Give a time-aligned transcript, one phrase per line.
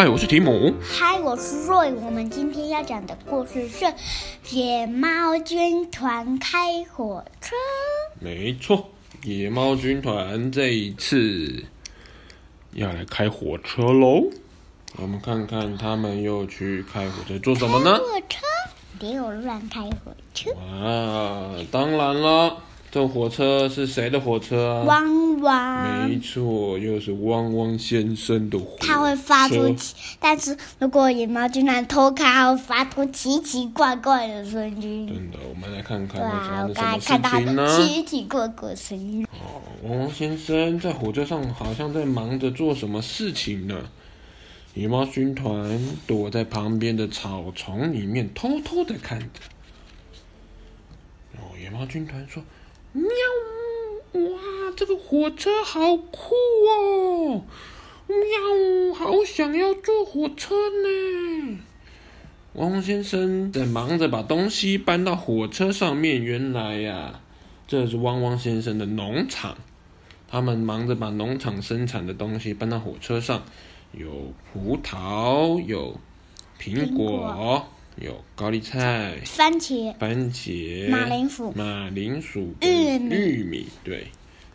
[0.00, 0.74] 嗨，我是提姆。
[0.80, 1.92] 嗨，我是瑞。
[1.92, 3.84] 我们今天要讲的故事是
[4.48, 7.54] 《野猫军团开火车》。
[8.18, 8.88] 没错，
[9.24, 11.66] 野猫军团这一次
[12.72, 14.24] 要来开火车喽。
[14.96, 17.98] 我们看看他们又去开火车做什么呢？
[17.98, 18.38] 开火车，
[18.98, 20.50] 别有乱开火车。
[20.52, 22.56] 啊，当然了。
[22.90, 24.82] 这火车是谁的火车啊？
[24.82, 28.86] 汪汪，没错，又是汪汪先生的火车。
[28.88, 35.06] 它会发出奇，但是如果野猫军团偷看，它会发出奇奇怪怪的声音。
[35.06, 37.78] 真的，我们来看看哇，发生我刚才什么事情呢？
[37.78, 39.24] 奇奇怪怪的声音。
[39.34, 43.88] 哦，汪汪先生在火车上好像在忙着做什么事情呢？
[44.74, 49.26] 野猫军团躲在旁边的草丛里面，偷偷的看着。
[51.36, 52.42] 哦，野猫军团说。
[52.92, 53.04] 喵！
[54.12, 54.40] 哇，
[54.76, 56.34] 这个火车好酷
[56.68, 57.44] 哦！
[58.08, 61.58] 喵，好想要坐火车呢。
[62.54, 66.20] 汪汪先生在忙着把东西搬到火车上面。
[66.20, 67.20] 原来呀、啊，
[67.68, 69.56] 这是汪汪先生的农场。
[70.26, 73.44] 他们忙着把农场生产的东西搬到火车上，
[73.92, 76.00] 有葡萄，有
[76.60, 77.06] 苹果。
[77.06, 84.06] 苹果有高丽菜、番茄、番茄、马铃薯、马铃薯、玉米、玉米，对，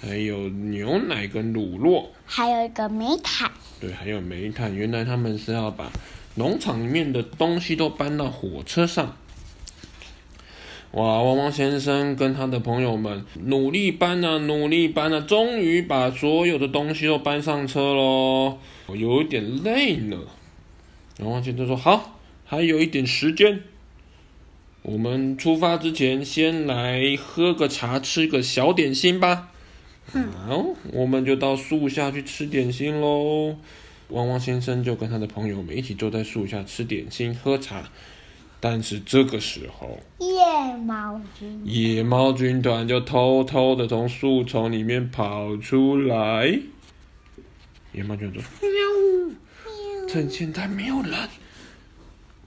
[0.00, 4.74] 还有牛奶跟乳酪，还有一个煤炭，对，还有煤炭。
[4.74, 5.92] 原来他们是要把
[6.34, 9.16] 农场里面的东西都搬到火车上。
[10.92, 18.58] 哇，汪汪先生跟他的朋友们努力搬啊，努力搬啊，终于把所有的东西都搬上车喽。
[18.86, 20.18] 我有一点累了。
[21.20, 22.14] 汪汪先生说：“好。”
[22.50, 23.62] 还有一点时间，
[24.80, 29.52] 我们出发之前先来喝个茶，吃个小点心吧。
[30.10, 33.58] 好，我们就到树下去吃点心喽。
[34.08, 37.90] 汪汪先生就跟他的朋友们一起坐在树下吃点心、喝茶。
[38.60, 46.58] 但是这个时候，野猫军野猫军团就偷偷的从树丛里面跑出来。
[47.92, 51.12] 野猫军团说：“喵，趁现在没有人。”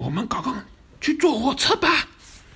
[0.00, 0.56] 我们刚刚
[0.98, 2.08] 去坐火车吧。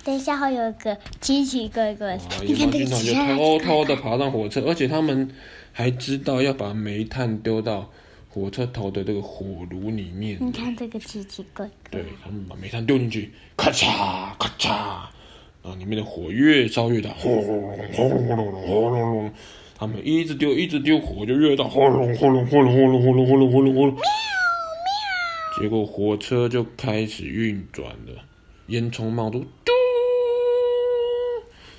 [0.03, 2.43] 等一下会有一个奇奇怪怪的。
[2.43, 5.29] 野猫军团就偷偷的爬上火车，而且他们
[5.71, 7.87] 还知道要把煤炭丢到
[8.29, 10.39] 火车头的这个火炉里面。
[10.41, 11.73] 你看这个奇奇怪怪。
[11.91, 13.85] 对，他们把煤炭丢进去，咔嚓
[14.39, 14.69] 咔嚓，
[15.61, 17.45] 然后里面的火越烧越大，轰隆
[17.93, 19.31] 轰隆轰隆轰隆隆，
[19.77, 23.97] 他们一直丢一直丢，火就越大，轰隆轰隆轰隆轰隆轰隆轰隆轰隆轰隆。
[25.57, 28.25] 结果火车就开始运转了，
[28.67, 29.71] 烟囱冒出嘟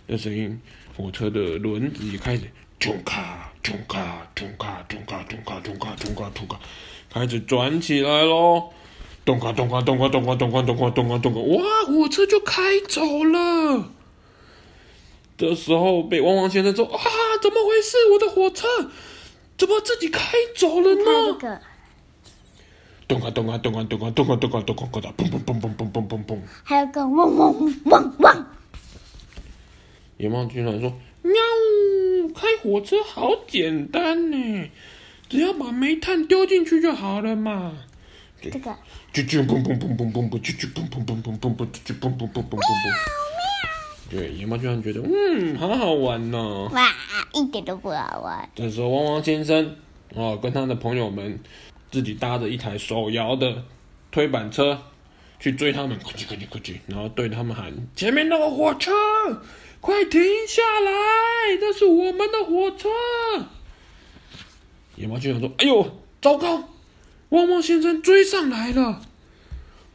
[0.07, 0.59] 的声音，
[0.97, 2.45] 火车的轮子也开始
[2.79, 6.59] 咚咔咚咔咚咔咚咔咚咔咚咔咚咔咚咔，
[7.13, 8.71] 开始转起来喽！
[9.27, 11.85] 咚咔咚咔咚咔咚咔咚咔咚咔咚咔咚咔，哇！
[11.87, 13.93] 火车就开走了。
[15.37, 16.99] 这时候被汪汪先生说：“啊，
[17.43, 17.99] 怎么回事？
[18.13, 18.67] 我的火车
[19.59, 21.61] 怎么自己开走了呢？”
[23.09, 25.15] 咚啊咚啊咚啊咚啊咚啊咚啊咚啊咚啊！
[25.17, 26.39] 砰砰砰砰砰砰砰砰！
[26.65, 28.44] 还有个嗡嗡嗡嗡。
[30.17, 31.34] 野猫居然说：“喵，
[32.34, 34.71] 开火车好简单呢，
[35.28, 37.75] 只要把煤炭丢进去就好了嘛。”
[38.43, 38.75] 这个。
[39.12, 42.66] 啾啾砰砰砰砰砰砰，啾啾砰砰砰砰砰砰，啾啾砰砰砰砰砰砰。
[44.11, 46.69] 对，野猫居然觉得嗯，好好玩呢。
[46.72, 46.93] 哇，
[47.34, 48.49] 一点都不好玩。
[48.56, 49.77] 这时候，汪汪先生
[50.15, 51.39] 哦，跟他的朋友们。
[51.91, 53.65] 自己搭着一台手摇的
[54.11, 54.83] 推板车
[55.39, 58.93] 去追他们，咕叽咕叽咕叽，然后对他们喊：“前面那个火车，
[59.81, 60.93] 快停下来！
[61.61, 62.89] 这是我们的火车。”
[64.97, 66.71] 野猫就想说：“哎呦，糟糕！
[67.31, 69.03] 汪汪先生追上来了，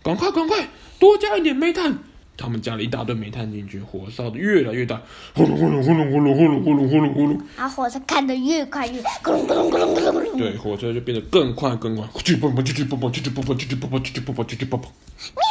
[0.04, 0.70] 赶快赶快，
[1.00, 2.00] 多加一点煤炭。”
[2.42, 5.00] 他们加了一大堆煤炭进去，火烧得越来越大，
[5.36, 7.42] 轰隆轰隆轰隆轰隆轰隆轰隆轰隆轰隆。
[7.56, 10.38] 然后火车开得越快越，咕隆咕隆咕隆咕隆咕隆。
[10.40, 14.88] 对，火车就变得更快更快，啾嘣嘣啾啾嘣嘣啾啾嘣嘣啾啾嘣嘣啾啾嘣嘣啾啾嘣嘣。
[15.36, 15.46] 喵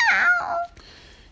[0.00, 0.16] 喵！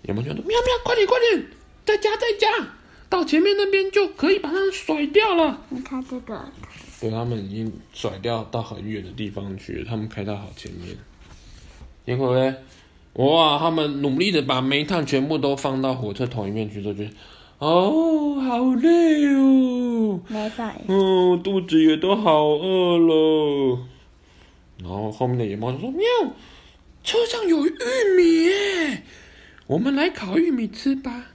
[0.02, 1.46] 野猫军团说：喵喵，快点快点，
[1.86, 2.68] 再加再加，
[3.08, 5.62] 到前面那边就可以把它们甩掉了。
[5.70, 6.44] 你看这个。
[7.00, 10.96] 对，他们已经甩掉到很远的地方去了，他们开到好前面。
[12.04, 12.56] 结果呢？
[13.18, 13.58] 哇！
[13.58, 17.10] 他们努力的把煤炭全部都放到火车头里面去，就觉得
[17.58, 23.78] 哦，好累哦，没错，嗯，肚子也都好饿了。
[24.80, 26.04] 然后后面的野猫就说：“喵，
[27.02, 27.70] 车上有玉
[28.16, 29.02] 米耶，
[29.66, 31.26] 我们来烤玉米吃吧。”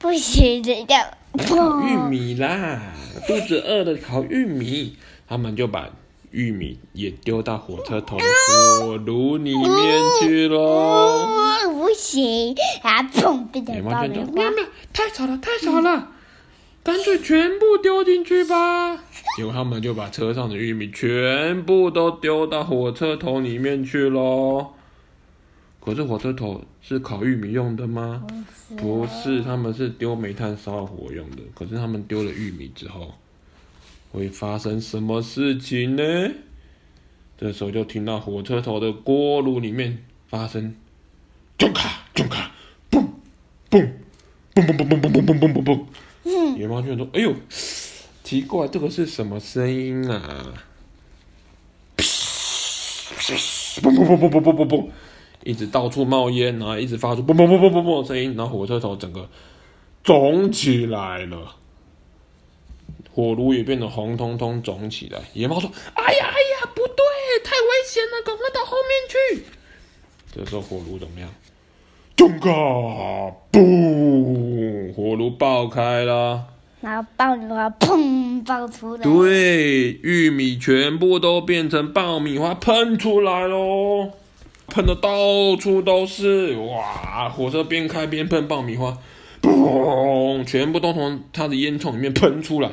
[0.00, 1.06] 不行，这样
[1.38, 2.92] 烤玉米啦，
[3.28, 4.96] 肚子饿了烤玉米。
[5.28, 5.90] 他们就把
[6.30, 8.24] 玉米也丢到火车头的
[8.80, 10.97] 火炉里面去喽。
[14.92, 16.12] 太吵了，太吵了，
[16.82, 18.96] 干脆全部丢进去吧。
[19.36, 24.74] 结果他们就把车上的玉米全部都丢到火车头里面去喽。
[25.80, 28.26] 可是火车头是烤玉米用的吗？
[28.76, 31.38] 不是，他们是丢煤炭烧火用的。
[31.54, 33.14] 可是他们丢了玉米之后，
[34.12, 36.02] 会发生什么事情呢？
[37.38, 40.74] 这时候就听到火车头的锅炉里面发生，
[41.56, 42.47] 咚卡咚卡，嘣
[43.70, 43.92] 嘣
[44.54, 45.84] 嘣嘣嘣嘣嘣嘣嘣嘣嘣。
[46.56, 47.34] 野猫居然说：“哎呦，
[48.24, 50.54] 奇怪，这个是什么声音啊？”
[51.96, 54.88] 嘣嘣嘣嘣嘣嘣嘣嘣。
[55.44, 59.30] 一直到处冒烟，然后一直发出嘣嘣嘣嘣嘣嘣的声音，然后火车头整个
[60.02, 61.54] 肿起来了，
[63.14, 65.20] 火炉也变得红彤彤肿起来。
[65.34, 67.04] 野猫说：“哎呀哎呀，不对，
[67.44, 69.44] 太危险了，赶快到后面去。”
[70.34, 71.32] 这时候火炉怎么样？
[72.18, 72.50] 咚嘎
[73.52, 76.46] 嘣，火炉爆开了，
[76.80, 84.10] 然后爆米花砰爆出来，对，玉米全部都变成爆米花喷出来喽。
[84.66, 87.28] 喷的到处都是，哇！
[87.28, 88.98] 火车边开边喷爆米花，
[89.40, 90.44] 嘣！
[90.44, 92.72] 全部都从它的烟囱里面喷出来，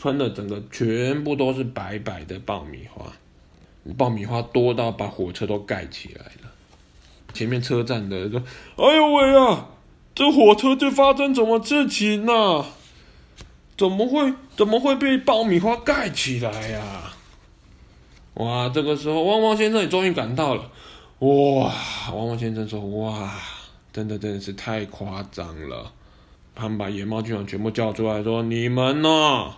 [0.00, 3.12] 喷的整个全部都是白白的爆米花，
[3.96, 6.47] 爆米花多到把火车都盖起来了。
[7.32, 8.42] 前面车站的说
[8.76, 9.68] ：“哎呦喂啊，
[10.14, 12.66] 这火车就发生什么事情呢、啊？
[13.76, 17.14] 怎么会怎么会被爆米花盖起来呀、啊？”
[18.34, 20.62] 哇，这个时候汪汪先生也终于赶到了。
[21.20, 21.72] 哇，
[22.12, 23.32] 汪汪先生说：“哇，
[23.92, 25.92] 真的真的是太夸张了。”
[26.54, 29.54] 他们把野猫军团全部叫出来说：“你们呢，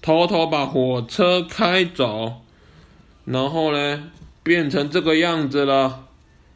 [0.00, 2.40] 偷偷把火车开走，
[3.26, 4.10] 然后呢，
[4.42, 6.06] 变成这个样子了，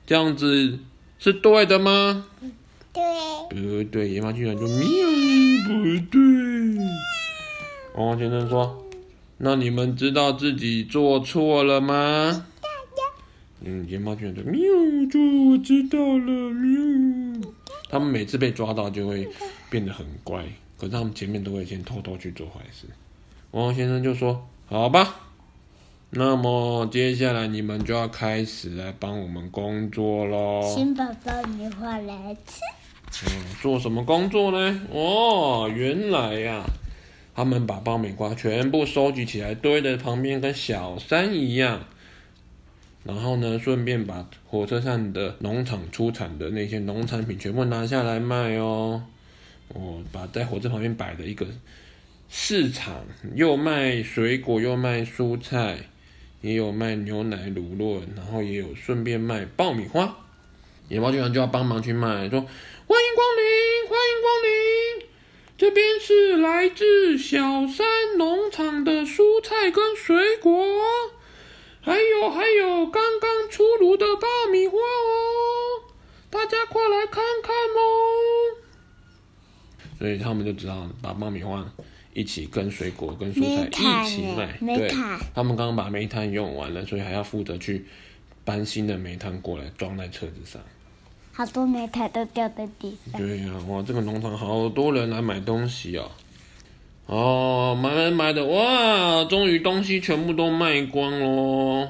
[0.06, 0.78] 这样子
[1.18, 2.26] 是对的吗？”
[2.94, 3.02] 对。
[3.50, 4.86] 不对，野猫军团就喵，
[5.66, 6.20] 不对。
[7.96, 8.82] 汪汪先生说。
[9.38, 12.46] 那你们知道自己做错了吗？
[13.60, 14.60] 嗯，野猫居然说：“喵，
[15.10, 15.20] 就
[15.50, 17.50] 我知道了，喵。”
[17.90, 19.28] 他们每次被抓到就会
[19.68, 20.42] 变得很乖，
[20.78, 22.86] 可是他们前面都会先偷偷去做坏事。
[23.50, 25.25] 汪汪先生就说：“好吧，
[26.10, 32.60] 那么接下来你们就要开始来帮我们工作喽。”先把爆米花来吃。
[33.26, 34.80] 嗯，做什么工作呢？
[34.92, 36.64] 哦，原来呀。
[37.34, 41.84] 他们把爆米花全部收集起来，堆在旁边，跟小山一样。
[43.04, 49.02] 然后呢，顺便把火车上的农场出产的那些农产品全部拿下来卖哦。
[49.68, 51.46] 哦，把在火车旁边摆的一个
[52.30, 53.04] 市场，
[53.34, 55.76] 又卖水果，又卖蔬菜，
[56.40, 60.16] 也有卖牛奶、乳酪，然后也有顺便卖爆米花。
[60.88, 62.40] 野猫警长就要帮忙去卖，说
[62.86, 65.06] ：“欢迎光临，欢迎光临。”
[65.58, 67.86] 这边是来自小山
[68.18, 70.52] 农场的蔬菜跟水果，
[71.80, 75.90] 还有还有刚刚出炉的爆米花哦，
[76.28, 78.62] 大家快来看看哦。
[79.98, 81.66] 所以他们就知道把爆米花
[82.16, 84.56] 一起跟水果跟蔬菜一起卖。
[84.58, 84.88] 对，
[85.34, 87.84] 他们刚刚把煤炭用完了，所以还要负责去
[88.42, 90.62] 搬新的煤炭过来装在车子上。
[91.34, 93.20] 好多煤炭都掉在地上。
[93.20, 96.10] 对呀、啊，哇，这个农场好多人来买东西哦。
[97.04, 101.86] 哦，买买买的，哇，终于东西全部都卖光喽。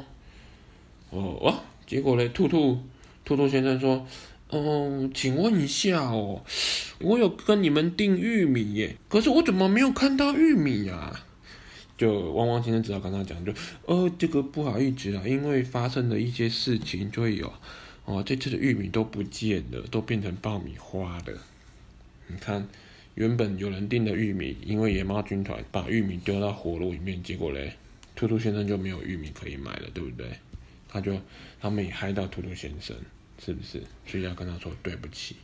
[1.11, 1.55] 哦哇，
[1.87, 2.81] 结果嘞，兔兔
[3.25, 4.05] 兔兔先生说，
[4.51, 6.45] 哦，请问一下哦，
[7.01, 11.27] 我有跟你们订玉米耶，可是我怎么没有看到玉米呀、啊？
[11.99, 13.53] 就汪汪先生只好跟他讲，就，
[13.87, 17.53] 哦，这个不好意思啊，因为发生了一些事情，就会有。
[18.05, 21.39] 哦，这次的玉米都不见了，都变成爆米花了。
[22.29, 22.69] 你看，
[23.15, 27.73] 原本有人订的玉米，因为野猫军团把玉米丢到火炉里面，结果嘞，
[28.15, 30.27] 兔兔先生就没有玉米可以买了，对不对？
[30.89, 31.19] 他就
[31.61, 32.95] 他们也害到兔兔先生，
[33.45, 33.83] 是不是？
[34.07, 35.37] 所以要跟他说对不起。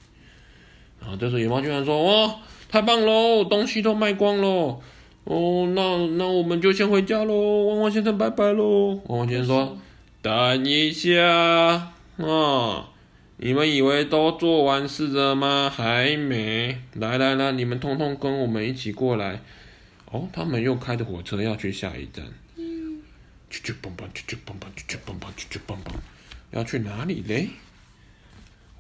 [1.01, 2.37] 然后这时候野猫居然说：“哇，
[2.69, 4.81] 太棒喽，东西都卖光喽。
[5.25, 9.79] 哦，那那我们就先回家喽，汪汪先生拜拜喽。”汪汪先生说
[10.23, 12.89] ：“等一下。”啊、哦！
[13.39, 15.69] 你们以为都做完事了吗？
[15.75, 16.79] 还没！
[16.95, 19.41] 来来来，你们通通跟我们一起过来。
[20.13, 22.25] 哦，他们又开着火车要去下一站。
[22.57, 23.01] 嗯。
[23.51, 25.95] 去去蹦蹦，啾啾蹦蹦，啾啾蹦蹦，啾啾蹦蹦，
[26.53, 27.49] 要去哪里嘞？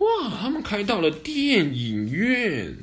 [0.02, 0.30] 哇！
[0.40, 2.76] 他们开到了电影院。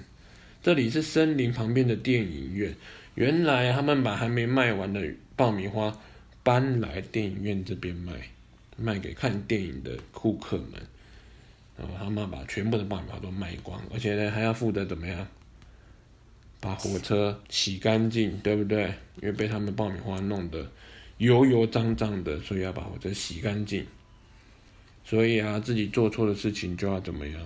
[0.64, 2.74] 这里是森林旁边的电影院。
[3.16, 5.02] 原来他们把还没卖完的
[5.36, 5.98] 爆米花
[6.44, 8.14] 搬来电影院这边卖，
[8.78, 10.82] 卖给看电影的顾客们。
[11.78, 15.28] 然后他们把全部的爆米花都卖光，而且呢还要负责怎么样，
[16.60, 18.94] 把火车洗干净，对不对？
[19.22, 20.70] 因为被他们爆米花弄得
[21.18, 23.86] 油油脏脏的，所以要把火车洗干净。
[25.10, 27.42] 所以啊，自己做错的事情就要怎么样，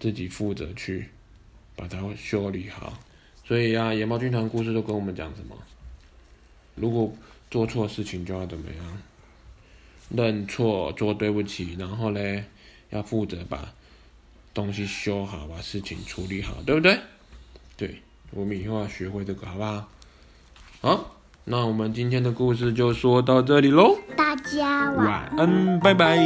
[0.00, 1.06] 自己负责去
[1.76, 2.98] 把它修理好。
[3.44, 5.56] 所以啊，野猫军团故事都跟我们讲什么？
[6.74, 7.14] 如果
[7.48, 8.98] 做错事情就要怎么样？
[10.10, 12.42] 认错，做对不起，然后嘞，
[12.90, 13.72] 要负责把
[14.52, 16.98] 东西修好，把事情处理好，对不对？
[17.76, 19.88] 对，我们以后要学会这个，好不好？
[20.80, 23.96] 好，那我们今天的故事就说到这里喽。
[24.26, 26.18] 大家晚安，拜拜。